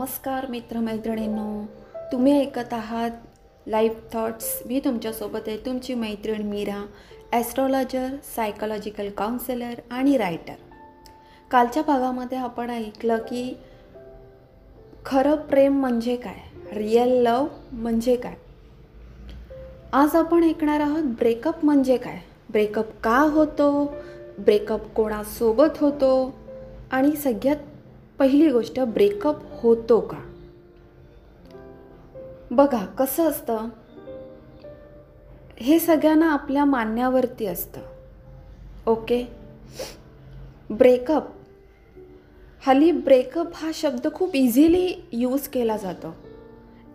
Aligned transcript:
नमस्कार 0.00 0.46
मित्रमैत्रिणींनो 0.46 1.64
तुम्ही 2.12 2.40
ऐकत 2.40 2.72
आहात 2.72 3.10
लाईफ 3.66 3.92
थॉट्स 4.12 4.62
मी 4.66 4.80
तुमच्यासोबत 4.80 5.38
आहे 5.46 5.56
तुमची 5.56 5.94
मैत्रीण 5.94 6.42
मीरा 6.42 6.86
ॲस्ट्रॉलॉजर 7.32 8.06
सायकोलॉजिकल 8.36 9.10
काउन्सिलर 9.10 9.74
आणि 9.90 10.16
रायटर 10.16 10.52
कालच्या 11.50 11.82
भागामध्ये 11.86 12.38
आपण 12.38 12.70
ऐकलं 12.70 13.16
की 13.18 13.56
खरं 15.06 15.36
प्रेम 15.36 15.80
म्हणजे 15.80 16.16
काय? 16.16 16.38
रिअल 16.72 17.08
लव 17.08 17.46
म्हणजे 17.72 18.16
काय? 18.16 18.34
आज 19.92 20.16
आपण 20.16 20.44
ऐकणार 20.44 20.80
आहोत 20.80 21.02
ब्रेकअप 21.02 21.64
म्हणजे 21.64 21.96
काय? 21.96 22.18
ब्रेकअप 22.50 23.00
का 23.02 23.18
होतो? 23.18 23.94
ब्रेकअप 24.38 24.94
कोणासोबत 24.94 25.78
होतो? 25.80 26.34
आणि 26.90 27.16
सगळ्यात 27.16 27.56
पहिली 28.20 28.50
गोष्ट 28.50 28.80
ब्रेकअप 28.80 29.36
होतो 29.62 30.00
का? 30.00 30.18
बघा 32.50 32.84
कसं 32.84 33.22
असतं? 33.22 33.68
हे 35.56 35.78
सगळ्यांना 35.78 36.32
आपल्या 36.32 36.64
मान्यावरती 36.64 37.46
असतं. 37.46 37.80
ओके? 38.86 39.28
ब्रेकअप 40.70 41.22
हल्ली 42.66 42.92
ब्रेकअप 42.92 43.46
हा 43.54 43.70
शब्द 43.74 44.06
खूप 44.14 44.34
इझिली 44.34 45.08
यूज 45.12 45.40
केला 45.40 45.76
जातो. 45.76 46.14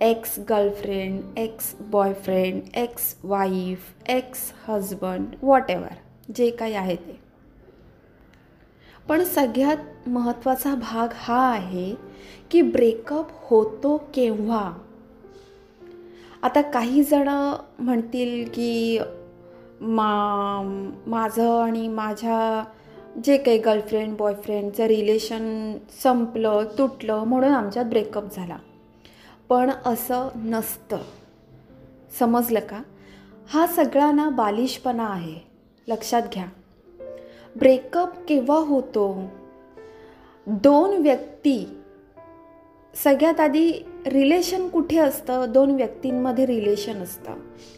Ex 0.02 0.40
girlfriend 0.50 1.38
ex 1.38 1.76
boyfriend 1.80 2.62
ex 2.76 3.16
wife 3.24 3.94
ex 4.10 4.54
husband 4.68 5.26
whatever 5.70 5.94
जे 6.36 6.50
काही 6.50 6.74
आहे 6.74 6.96
ते. 6.96 7.25
पण 9.10 9.24
सगळ्यात 9.24 10.10
महत्त्वाचा 10.10 10.76
भाग 10.76 11.08
हा 11.16 11.52
आहे 11.52 11.96
की 12.52 12.62
ब्रेकअप 12.62 13.28
होतो 13.32 13.98
केव्हा? 13.98 14.74
आता 16.42 16.62
काही 16.62 17.04
जण 17.04 17.54
म्हणतील 17.80 18.50
की 18.54 19.00
मा 19.82 20.22
माझं 21.08 21.62
आणि 21.62 21.88
माझ्या 21.88 22.66
जे 23.24 23.38
काही 23.38 23.58
गर्लफ्रेंड 23.58 24.18
बॉयफ्रेंडचं 24.18 24.84
रिलेशन 24.84 25.74
संपलं 26.04 26.64
तुटलं 26.78 27.24
म्हणून 27.24 27.54
आमच्यात 27.54 27.86
ब्रेकअप 27.86 28.36
झाला. 28.36 28.58
पण 29.50 29.72
असं 29.86 30.28
नसतं. 30.36 30.98
समजलं 32.20 32.60
का? 32.60 32.82
हा 33.50 33.68
सगळा 33.68 34.12
ना 34.12 34.30
बालिशपणा 34.30 35.06
आहे. 35.06 35.36
लक्षात 35.88 36.22
घ्या. 36.34 36.46
ब्रेकअप 37.56 38.14
केव्हा 38.28 38.58
होतो? 38.58 39.24
दोन 40.48 41.02
व्यक्ती 41.02 41.78
सगळ्यात 42.96 43.40
आधी 43.40 43.72
रिलेशन 44.08 44.70
कुठे 44.70 44.98
असतं? 44.98 45.46
दोन 45.54 45.72
व्यक्तींमध्ये 45.72 46.46
रिलेशन 46.46 46.96
असतं. 46.96 47.32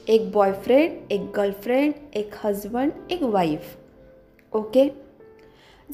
एक 0.07 0.31
बॉयफ्रेंड 0.31 1.11
एक 1.11 1.21
गर्लफ्रेंड 1.37 1.93
एक 2.15 2.29
हजबंड 2.37 2.91
एक 3.09 3.23
वाईफ 3.23 3.75
ओके 4.53 4.89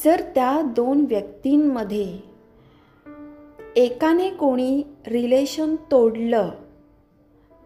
जर 0.06 0.22
त्या 0.36 0.62
दोन 0.62 1.06
व्यक्तींमध्ये 1.10 2.18
एकाने 3.76 4.30
कोणी 4.30 4.84
रिलेशन 5.08 5.76
तोडलं 5.92 6.50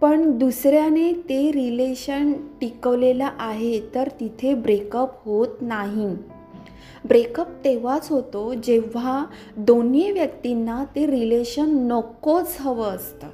पण 0.01 0.37
दुसऱ्याने 0.37 1.13
ते 1.13 1.51
रिलेशन 1.51 2.33
टिकवलेलं 2.61 3.29
आहे 3.39 3.81
तर 3.95 4.07
तिथे 4.19 4.53
ब्रेकअप 4.53 5.09
होत 5.25 5.47
नाही. 5.61 6.07
ब्रेकअप 7.05 7.47
तेव्हाच 7.65 8.11
होतो 8.11 8.53
जेव्हा 8.53 9.25
दोन्ही 9.57 10.11
व्यक्तींना 10.11 10.85
ते 10.95 11.07
रिलेशन 11.07 11.87
नकोच 11.91 12.57
हवं 12.59 12.95
असतं. 12.95 13.27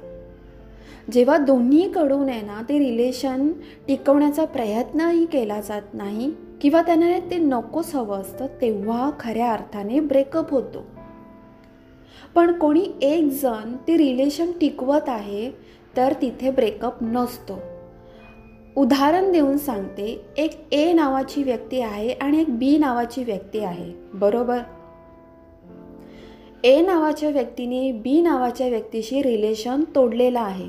जेव्हा 1.12 1.36
दोन्हीकडून 1.36 2.28
आहे 2.28 2.42
ना 2.42 2.62
ते 2.68 2.78
रिलेशन 2.78 3.52
टिकवण्याचा 3.88 4.44
प्रयत्नही 4.44 5.26
केला 5.26 5.60
जात 5.60 5.94
नाही 5.94 6.32
किंवा 6.60 6.82
त्यांना 6.82 7.18
ते 7.30 7.38
नकोच 7.38 7.94
हवं 7.94 8.20
असतं 8.20 8.46
तेव्हा 8.46 9.10
खऱ्या 9.20 9.52
अर्थाने 9.52 10.00
ब्रेकअप 10.00 10.50
होतो. 10.50 10.84
पण 12.34 12.58
कोणी 12.58 12.86
एक 13.02 13.24
जण 13.24 13.76
ते 13.88 13.96
रिलेशन 13.96 14.52
टिकवत 14.60 15.08
आहे 15.08 15.74
तर 15.96 16.12
तिथे 16.22 16.50
ब्रेकअप 16.50 17.02
नसतो. 17.02 17.58
उदाहरण 18.76 19.32
देऊन 19.32 19.56
सांगते 19.56 20.24
एक 20.36 20.50
ए 20.72 20.92
नावाची 20.92 21.42
व्यक्ती 21.42 21.80
आहे 21.80 22.12
आणि 22.12 22.40
एक 22.40 22.58
बी 22.58 22.78
नावाची 22.78 23.24
व्यक्ती 23.24 23.58
आहे. 23.58 23.92
बरोबर? 24.14 24.58
ए 26.64 26.80
नावाच्या 26.80 27.30
व्यक्तीने 27.30 27.92
बी 27.92 28.20
नावाच्या 28.20 28.68
व्यक्तीशी 28.68 29.22
रिलेशन 29.22 29.84
तोडलेलं 29.94 30.40
आहे. 30.40 30.68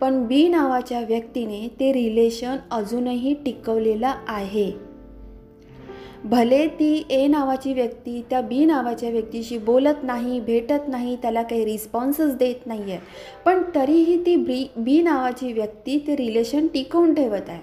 पण 0.00 0.26
बी 0.26 0.48
नावाच्या 0.48 1.00
व्यक्तीने 1.00 1.68
ते 1.80 1.92
रिलेशन 1.92 2.56
अजूनही 2.70 3.34
टिकवलेलं 3.34 4.12
आहे. 4.28 4.91
भले 6.24 6.66
ती 6.68 7.04
ए 7.10 7.26
नावाची 7.26 7.72
व्यक्ती 7.72 8.20
त्या 8.30 8.40
बी 8.40 8.64
नावाच्या 8.64 9.10
व्यक्तीशी 9.10 9.58
बोलत 9.58 10.02
नाही 10.02 10.40
भेटत 10.40 10.88
नाही 10.88 11.16
त्याला 11.16 11.42
काही 11.42 11.64
रिस्पॉन्सच 11.64 12.36
देत 12.36 12.66
नाही 12.66 12.92
आहे 12.92 12.98
पण 13.44 13.62
तरीही 13.74 14.26
ती 14.26 14.36
बी 14.36 14.66
बी 14.76 15.00
नावाची 15.02 15.52
व्यक्ती 15.52 15.98
ते 16.06 16.16
रिलेशन 16.16 16.66
टिकवून 16.66 17.14
ठेवत 17.14 17.48
आहे. 17.48 17.60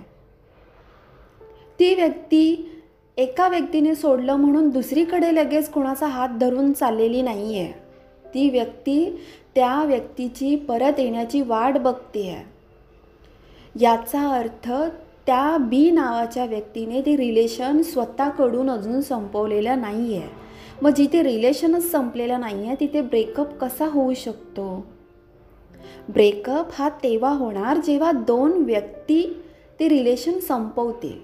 ती 1.79 1.93
व्यक्ती 1.95 2.71
एका 3.17 3.47
व्यक्तीने 3.47 3.95
सोडलं 3.95 4.35
म्हणून 4.35 4.69
दुसरीकडे 4.69 5.35
लगेच 5.35 5.69
कोणाचा 5.69 6.07
हात 6.07 6.37
धरून 6.39 6.71
चाललेली 6.73 7.21
नाही 7.21 7.59
आहे 7.59 7.71
ती 8.33 8.49
व्यक्ती 8.49 9.03
त्या 9.55 9.83
व्यक्तीची 9.83 10.55
परत 10.55 10.99
येण्याची 10.99 11.41
वाट 11.41 11.77
बघते 11.77 12.29
आहे 12.29 12.43
याचा 13.81 14.29
अर्थ 14.29 14.71
त्या 15.29 15.57
बी 15.57 15.89
नावाच्या 15.91 16.45
व्यक्तीने 16.45 17.01
ते 17.01 17.15
रिलेशन 17.17 17.81
स्वतःकडून 17.81 18.69
अजून 18.69 19.01
संपवलेलं 19.01 19.81
नाही 19.81 20.15
आहे 20.17 20.27
मग 20.81 20.89
जिथे 20.89 21.21
रिलेशनच 21.23 21.91
संपलेलं 21.91 22.39
नाही 22.39 22.65
आहे 22.67 22.75
तिथे 22.79 23.01
ब्रेकअप 23.01 23.53
कसा 23.57 23.85
होऊ 23.85 24.13
शकतो? 24.13 24.85
ब्रेकअप 26.09 26.69
हा 26.73 26.89
तेव्हा 27.03 27.31
होणार 27.31 27.77
जेव्हा 27.77 28.11
दोन 28.11 28.51
व्यक्ती 28.51 29.21
ते 29.79 29.89
रिलेशन 29.89 30.39
संपवतील. 30.39 31.17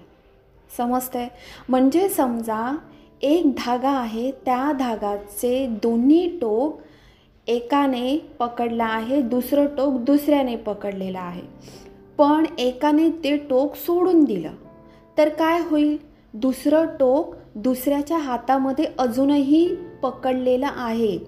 समजतंय? 0.78 1.28
म्हणजे 1.68 2.08
समजा 2.08 2.76
एक 3.22 3.50
धागा 3.58 3.90
आहे 3.90 4.30
त्या 4.44 4.72
धागाचे 4.72 5.66
दोन्ही 5.82 6.38
टोक 6.38 6.80
एकाने 7.46 8.16
पकडला 8.38 8.84
आहे 8.84 9.20
दुसरं 9.22 9.66
टोक 9.66 10.00
दुसऱ्याने 10.00 10.56
पकडलेलं 10.56 11.18
आहे. 11.18 11.42
पण 12.18 12.46
एकाने 12.58 13.08
ते 13.10 13.36
टोक 13.36 13.74
सोडून 13.74 14.24
दिलं. 14.24 14.50
तर 15.18 15.28
काय 15.28 15.60
होईल? 15.60 15.96
दुसरं 16.34 16.86
टोक 16.86 17.34
दुसऱ्याच्या 17.54 18.18
हातामध्ये 18.18 18.84
अजूनही 18.98 19.76
पकडलेला 20.02 20.70
आहे. 20.76 21.18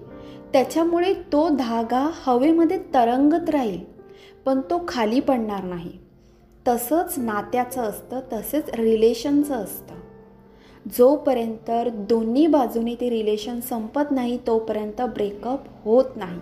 त्याच्यामुळे 0.53 1.13
तो 1.13 1.49
धागा 1.49 2.09
हवेमध्ये 2.13 2.77
तरंगत 2.93 3.49
राहील 3.49 3.79
पण 4.45 4.61
तो 4.61 4.81
खाली 4.87 5.19
पडणार 5.19 5.63
नाही. 5.63 5.91
तसंच 6.67 7.13
नात्याचं 7.17 7.81
असतं 7.81 8.19
तसेच 8.33 8.69
रिलेशनचं 8.73 9.53
असतं. 9.53 9.95
जोपर्यंत 10.97 11.71
दोन्ही 11.93 12.47
बाजूने 12.47 12.95
ते 12.95 13.09
रिलेशन 13.09 13.59
संपत 13.59 14.11
नाही 14.11 14.39
तोपर्यंत 14.47 15.01
ब्रेकअप 15.01 15.59
होत 15.85 16.05
नाही. 16.15 16.39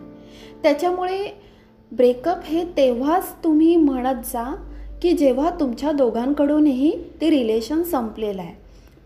त्याच्यामुळे 0.63 1.46
ब्रेकअप 1.91 2.37
हे 2.45 2.63
तेव्हाच 2.63 3.35
तुम्ही 3.43 3.75
म्हणत 3.75 4.15
जा 4.25 4.55
की 5.01 5.11
जेव्हा 5.11 5.49
तुमच्या 5.59 5.91
दोघांकडूनही 5.91 6.91
ते 7.21 7.29
रिलेशन 7.29 7.83
संपलेलं 7.83 8.41
आहे. 8.41 8.53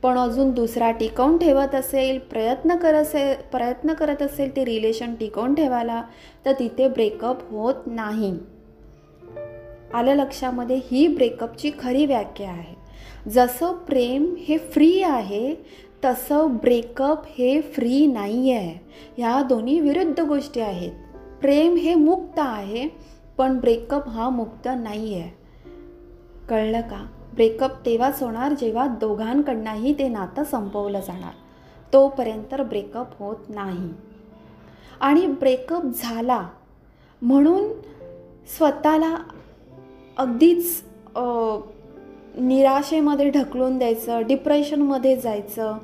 पण 0.03 0.17
अजून 0.17 0.51
दुसरा 0.51 0.91
टिकवून 0.91 1.37
ठेवत 1.37 1.75
असेल 1.75 2.19
प्रयत्न 2.19 2.75
करत 2.75 3.01
असेल 3.01 3.35
प्रयत्न 3.51 3.93
करत 3.93 4.21
असेल 4.21 4.55
ते 4.55 4.65
रिलेशन 4.65 5.15
टिकवून 5.15 5.55
ठेवायला 5.55 6.03
तर 6.45 6.51
तिथे 6.51 6.87
ब्रेकअप 6.87 7.51
होत 7.51 7.75
नाही. 7.85 8.33
आलं 9.93 10.15
लक्षामध्ये 10.15 10.79
ही 10.91 11.07
ब्रेकअपची 11.07 11.71
खरी 11.79 12.05
व्याख्या 12.05 12.49
आहे. 12.49 12.75
जसं 13.29 13.73
प्रेम 13.73 14.35
हे 14.39 14.57
फ्री 14.57 15.01
आहे 15.03 15.55
तसं 16.05 16.47
ब्रेकअप 16.55 17.23
हे 17.25 17.61
फ्री 17.61 18.05
नाही 18.05 18.51
आहे 18.51 18.79
ह्या 19.17 19.41
दोन्ही 19.41 19.79
विरुद्ध 19.79 20.19
गोष्टी 20.19 20.59
आहेत. 20.59 20.91
प्रेम 21.41 21.75
हे 21.75 21.93
मुक्त 21.95 22.39
आहे 22.39 22.87
पण 23.37 23.57
ब्रेकअप 23.59 24.07
हा 24.07 24.29
मुक्त 24.29 24.67
नाही 24.79 25.13
आहे 25.15 25.29
कळलं 26.49 26.81
का? 26.81 27.05
ब्रेकअप 27.33 27.85
तेव्हाच 27.85 28.21
होणार 28.23 28.53
जेव्हा 28.53 28.87
दोघांकडनंही 28.87 29.93
ते 29.99 30.07
नातं 30.07 30.43
संपवलं 30.43 30.99
जाणार. 30.99 31.33
तोपर्यंत 31.93 32.61
ब्रेकअप 32.61 33.17
होत 33.19 33.49
नाही. 33.49 33.89
आणि 34.99 35.25
ब्रेकअप 35.27 35.83
झाला 35.83 36.47
म्हणून 37.21 37.71
स्वतःला 38.57 39.15
अगदीच 40.17 40.83
निराशेमध्ये 42.37 43.29
ढकलून 43.29 43.77
द्यायचं 43.77 44.21
डिप्रेशनमध्ये 44.27 45.15
जायचं 45.15 45.77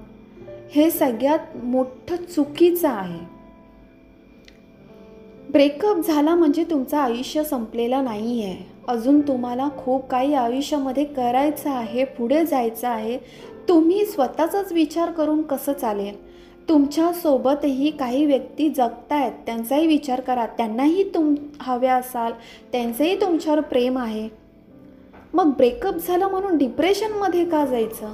हे 0.71 0.89
सगळ्यात 0.91 1.55
मोठं 1.55 2.15
चुकीचं 2.15 2.89
आहे. 2.89 3.36
ब्रेकअप 5.51 5.97
झाला 6.07 6.35
म्हणजे 6.35 6.63
तुमचं 6.63 6.97
आयुष्य 6.97 7.43
संपलेलं 7.43 8.03
नाही 8.03 8.43
आहे 8.43 8.63
अजून 8.87 9.21
तुम्हाला 9.21 9.69
खूप 9.77 10.07
काही 10.07 10.33
आयुष्यामध्ये 10.33 11.03
करायचं 11.03 11.69
आहे 11.69 12.03
पुढे 12.03 12.45
जायचं 12.45 12.87
आहे. 12.87 13.17
तुम्ही 13.69 14.05
स्वतःचाच 14.05 14.71
विचार 14.71 15.11
करून 15.11 15.41
कसं 15.41 15.73
चालेल? 15.73 16.15
तुमच्यासोबतही 16.69 17.91
काही 17.91 18.25
व्यक्ती 18.25 18.69
जगतायत 18.69 19.31
त्यांचाही 19.45 19.87
विचार 19.87 20.19
करा. 20.19 20.45
त्यांनाही 20.45 21.03
तुम 21.03 21.35
हव्या 21.61 21.95
असाल 21.95 22.31
त्यांचंही 22.71 23.21
तुमच्यावर 23.21 23.59
प्रेम 23.59 23.97
आहे. 23.97 24.29
मग 25.33 25.45
ब्रेकअप 25.45 25.95
झालं 25.95 26.27
म्हणून 26.27 26.57
डिप्रेशनमध्ये 26.57 27.45
का 27.45 27.65
जायचं? 27.65 28.13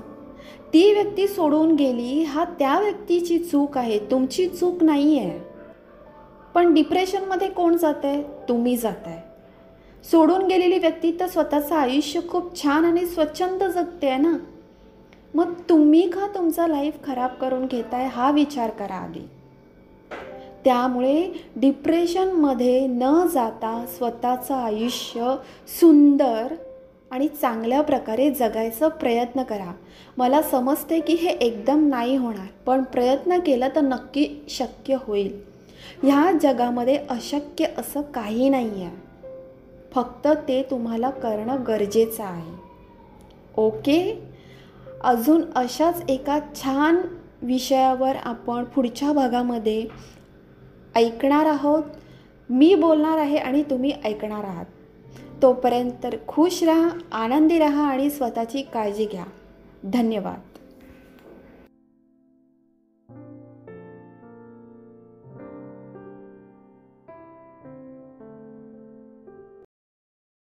ती 0.73 0.93
व्यक्ती 0.93 1.27
सोडून 1.27 1.75
गेली 1.75 2.23
हा 2.23 2.43
त्या 2.43 2.79
व्यक्तीची 2.79 3.39
चूक 3.39 3.77
आहे. 3.77 3.99
तुमची 3.99 4.47
चूक 4.47 4.83
नाही 4.83 5.19
आहे 5.19 5.52
पण 6.55 6.73
डिप्रेशनमध्ये 6.73 7.47
कोण 7.47 7.77
जात 7.77 8.05
आहे 8.05 8.21
तुम्ही 8.49 8.75
जात 8.77 9.07
आहे 9.07 9.21
सोडून 10.09 10.45
गेलेली 10.47 10.79
व्यक्ती 10.79 11.11
तर 11.19 11.27
स्वतःचं 11.27 11.75
आयुष्य 11.75 12.19
खूप 12.29 12.55
छान 12.63 12.85
आणि 12.85 13.05
स्वच्छंद 13.05 13.63
जगते 13.63 14.07
आहे 14.07 14.17
ना? 14.17 14.37
मग 15.33 15.53
तुम्ही 15.69 16.09
का 16.09 16.27
तुमचा 16.35 16.67
लाईफ 16.67 16.93
खराब 17.03 17.29
करून 17.29 17.65
घेताय 17.65 18.07
हा 18.07 18.31
विचार 18.31 18.69
करा 18.69 18.95
आधी. 18.95 19.27
त्यामुळे 20.65 21.31
डिप्रेशनमध्ये 21.55 22.87
न 22.87 23.27
जाता 23.33 23.85
स्वतःचं 23.97 24.55
आयुष्य 24.55 25.35
सुंदर 25.79 26.53
आणि 27.11 27.27
चांगल्या 27.27 27.81
प्रकारे 27.81 28.29
जगायचा 28.31 28.87
प्रयत्न 28.87 29.43
करा. 29.43 29.71
मला 30.17 30.41
समजते 30.41 30.99
की 30.99 31.13
हे 31.13 31.29
एकदम 31.29 31.87
नाही 31.87 32.15
होणार 32.15 32.47
पण 32.65 32.83
प्रयत्न 32.83 33.39
केला 33.39 33.67
तर 33.67 33.81
नक्की 33.81 34.27
शक्य 34.49 34.97
होईल. 35.01 35.52
ह्या 36.03 36.31
जगामध्ये 36.41 36.95
अशक्य 37.09 37.65
असं 37.77 38.01
काही 38.01 38.49
नाही 38.49 38.83
आहे 38.83 38.95
फक्त 39.91 40.27
ते 40.27 40.63
तुम्हाला 40.71 41.09
करणं 41.09 41.55
गरजेचं 41.67 42.23
आहे. 42.23 42.51
ओके? 43.57 44.23
अजून 45.03 45.41
अशाच 45.55 46.03
एका 46.09 46.39
छान 46.55 46.95
विषयावर 47.41 48.15
आपण 48.15 48.63
पुढच्या 48.63 49.13
भागामध्ये 49.13 49.85
ऐकणार 50.95 51.45
आहोत. 51.45 51.83
मी 52.49 52.75
बोलणार 52.75 53.17
आहे 53.17 53.37
आणि 53.37 53.63
तुम्ही 53.63 53.93
ऐकणार 54.05 54.43
आहात. 54.43 54.65
तोपर्यंत 55.41 56.05
खुश 56.27 56.63
राहा 56.63 56.89
आनंदी 57.11 57.59
राहा 57.59 57.87
आणि 57.87 58.09
स्वतःची 58.09 58.61
काळजी 58.61 59.05
घ्या. 59.05 59.25
धन्यवाद. 59.83 60.52